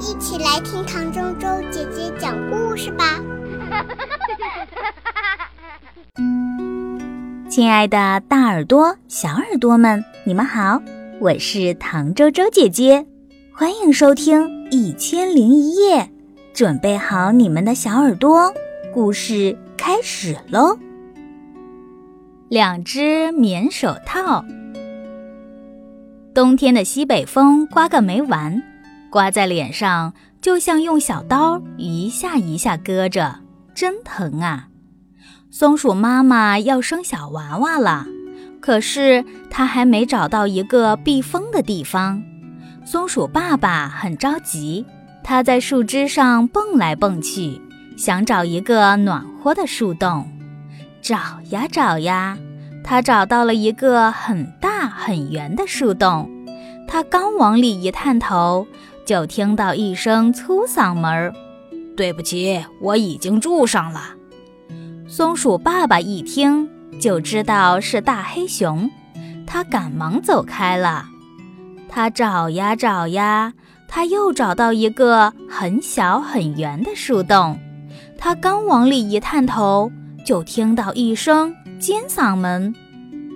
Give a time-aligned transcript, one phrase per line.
[0.00, 3.20] 一起来听唐周周姐姐讲故事吧。
[7.48, 10.82] 亲爱的，大耳朵、小耳朵们，你们好，
[11.20, 13.06] 我是唐周周姐姐，
[13.52, 16.02] 欢迎收听《一千零一夜》，
[16.52, 18.52] 准备好你们的小耳朵，
[18.92, 20.76] 故事开始喽。
[22.48, 24.44] 两只棉手套。
[26.34, 28.60] 冬天的西北风刮个没完，
[29.14, 30.12] 刮在脸上
[30.42, 33.38] 就像用小刀一下一下割着，
[33.72, 34.66] 真疼啊！
[35.52, 38.08] 松鼠妈妈要生小娃娃了，
[38.60, 42.20] 可是它还没找到一个避风的地方。
[42.84, 44.84] 松鼠爸爸很着急，
[45.22, 47.62] 他在树枝上蹦来蹦去，
[47.96, 50.28] 想找一个暖和的树洞。
[51.00, 51.16] 找
[51.50, 52.36] 呀找呀。
[52.82, 56.28] 他找到了一个很大很圆的树洞，
[56.88, 58.66] 他刚往里一探头，
[59.04, 61.34] 就听到一声粗嗓门儿
[61.96, 64.14] ：“对不起，我已经住上了。”
[65.06, 66.68] 松鼠爸爸一听
[67.00, 68.90] 就知道是大黑熊，
[69.46, 71.04] 他赶忙走开了。
[71.88, 73.52] 他找呀找呀，
[73.86, 77.58] 他又找到一个很小很圆的树洞，
[78.18, 79.92] 他刚往里一探头，
[80.24, 81.54] 就听到一声。
[81.78, 82.74] 尖嗓门，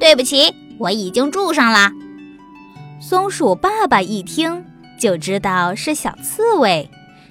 [0.00, 1.90] 对不起，我已经住上了。
[2.98, 4.64] 松鼠爸爸一听
[4.98, 6.90] 就知道是小刺猬，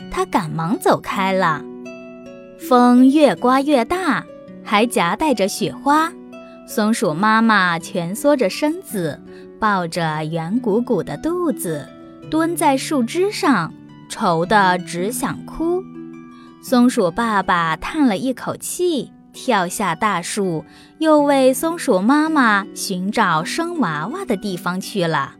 [0.10, 1.64] 它赶忙走开了。
[2.68, 4.26] 风越刮越大，
[4.64, 6.12] 还夹带着雪花。
[6.68, 9.22] 松鼠妈妈蜷缩着身子，
[9.60, 11.88] 抱着圆鼓鼓的肚子，
[12.32, 13.74] 蹲在树枝上，
[14.10, 15.84] 愁得只想哭。
[16.64, 19.12] 松鼠爸爸叹了一口气。
[19.34, 20.66] 跳下大树，
[20.98, 25.36] 又为松鼠妈妈寻找生娃娃的地方去了。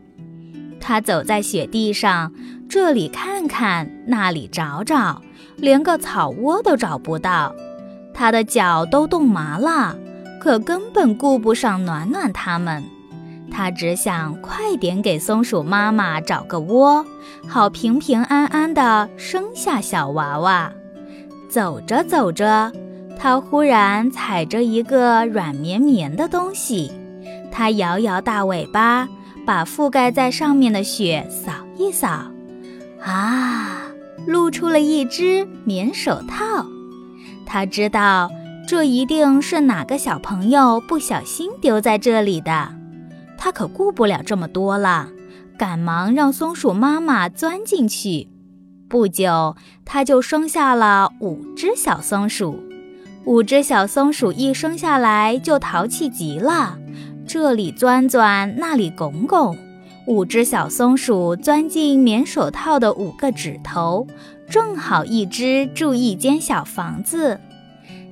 [0.88, 2.32] 它走在雪地上，
[2.66, 5.20] 这里看看，那里找找，
[5.58, 7.54] 连个草窝都找不到。
[8.14, 9.94] 它的脚都冻麻了，
[10.40, 12.82] 可根本顾不上暖暖它们。
[13.50, 17.04] 它只想快点给松鼠妈妈找个窝，
[17.46, 20.72] 好平平安安地生下小娃娃。
[21.50, 22.72] 走着走着。
[23.18, 26.90] 它忽然踩着一个软绵绵的东西，
[27.52, 29.06] 它摇摇大尾巴，
[29.48, 32.30] 把覆盖在上面的雪扫一扫，
[33.02, 33.80] 啊，
[34.26, 36.66] 露出了一只棉手套。
[37.46, 38.30] 它知道
[38.68, 42.68] 这一定是哪个小朋友不小心丢在这里的，
[43.38, 45.08] 它可顾不了这么多了，
[45.56, 48.28] 赶忙让松鼠妈妈钻进去。
[48.86, 52.62] 不久，它就生下了五只小松鼠。
[53.24, 56.76] 五只小松鼠一生下来就淘气极了，
[57.28, 59.56] 这里钻钻，那里拱拱。
[60.06, 64.06] 五只小松鼠钻进棉手套的五个指头，
[64.48, 67.38] 正好一只住一间小房子。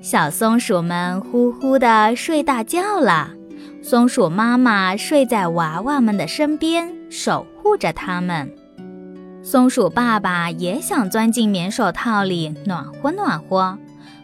[0.03, 3.31] 小松鼠们呼呼地睡大觉了，
[3.83, 8.53] 松鼠妈妈睡在娃娃们的身边，守护着它们。
[9.43, 13.79] 松鼠爸爸也想钻进棉手套里暖和暖和。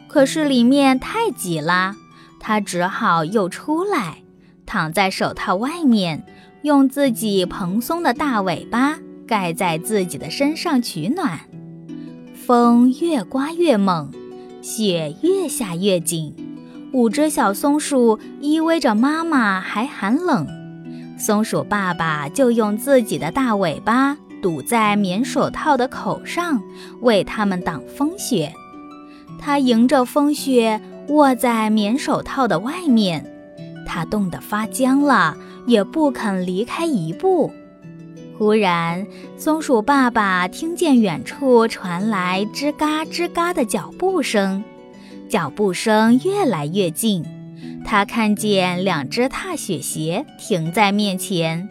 [0.09, 1.97] 可是里面太挤了，
[2.39, 4.19] 他只好又出来，
[4.67, 6.25] 躺在手套外面，
[6.63, 11.41] 用自己蓬松的大尾巴盖在自己的身上取暖。
[12.35, 14.11] 风越刮越猛，
[14.61, 16.35] 雪越下越紧，
[16.93, 20.47] 五只小松鼠依偎着妈妈还寒冷，
[21.19, 26.61] 松鼠爸爸就用自己的大尾巴堵在棉手套的口上，
[27.01, 28.53] 为它们挡风雪。
[29.39, 33.32] 他迎着风雪卧在棉手套的外面，
[33.95, 35.37] 他冻得发僵了，
[35.67, 37.53] 也不肯离开一步。
[38.39, 44.65] 忽然，松鼠爸爸听见远处传来吱嘎吱嘎的脚步声，
[45.29, 47.23] 脚步声越来越近。
[47.85, 51.69] 他看见两只踏雪鞋停在面前，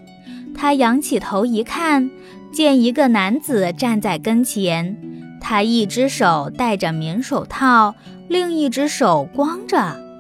[0.54, 2.12] 他仰起头一看，
[2.54, 4.96] 见一个男子站在跟前。
[5.42, 7.96] 他一只手戴着棉手套，
[8.28, 10.11] 另一只手光着。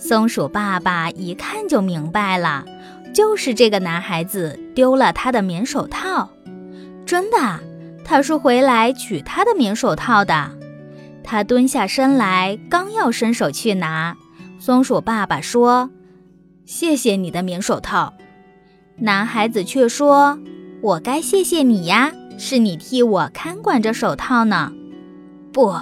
[0.00, 2.64] 松鼠爸爸一看就明白了，
[3.14, 6.30] 就是这个男孩子丢了他的棉手套。
[7.04, 7.60] 真的，
[8.02, 10.50] 他是回来取他的棉手套的。
[11.22, 14.16] 他蹲下身来，刚要伸手去拿，
[14.58, 15.90] 松鼠爸爸说
[16.64, 18.14] ：“谢谢你的棉手套。”
[18.96, 20.38] 男孩子却说
[20.80, 24.72] ：“我该谢谢你呀。”是你替我看管着手套呢，
[25.52, 25.74] 不，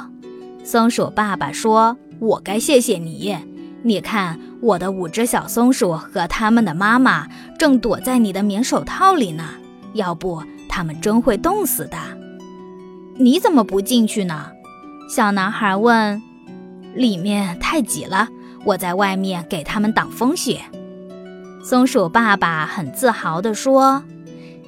[0.65, 3.37] 松鼠爸爸说：“我该谢谢你。
[3.83, 7.29] 你看，我的五只小松鼠和它们的妈妈
[7.59, 9.45] 正躲在你的棉手套里呢，
[9.95, 11.97] 要不它们真会冻死的。”
[13.21, 14.47] 你怎么不进去呢？
[15.09, 16.23] 小男孩问。
[16.95, 18.29] 里面太挤了，
[18.65, 20.61] 我在外面给他们挡风雪。
[21.63, 24.03] 松鼠爸爸很自豪地说。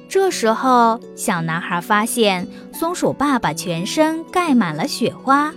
[0.07, 5.53] 这时候，小男孩发现松鼠爸爸全身盖满了雪花，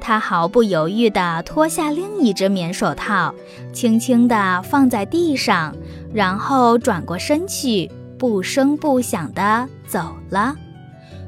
[0.00, 3.34] 他毫不犹豫地脱下另一只棉手套，
[3.72, 5.76] 轻轻地放在地上，
[6.12, 10.56] 然后转过身去，不声不响地走了。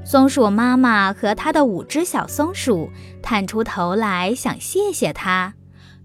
[0.04, 2.90] 松鼠妈妈和它的五只小松鼠
[3.22, 5.54] 探出头来，想谢谢它。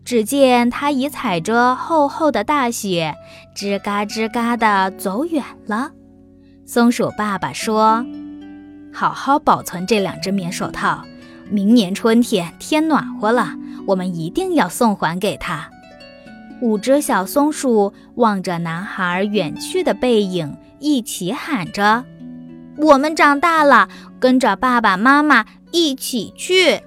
[0.06, 3.14] 只见它已踩着厚厚的大雪，
[3.56, 5.92] 吱嘎吱嘎地走远了。
[6.66, 8.06] 松鼠爸爸说
[8.94, 11.04] ：“好好保存这两只棉手套，
[11.50, 13.54] 明年春天天暖和了，
[13.86, 15.70] 我们一定要送还给他。”
[16.62, 22.04] 五只小松鼠望着男孩远去的背影，一起喊着
[22.78, 23.88] ：“我们长大了，
[24.20, 26.82] 跟着爸爸妈妈一起去。”